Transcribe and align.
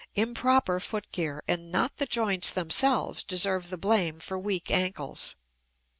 Improper 0.15 0.79
foot 0.79 1.11
gear 1.11 1.43
and 1.47 1.71
not 1.71 1.97
the 1.97 2.07
joints 2.07 2.51
themselves 2.55 3.21
deserve 3.23 3.69
the 3.69 3.77
blame 3.77 4.19
for 4.19 4.39
weak 4.39 4.71
ankles. 4.71 5.35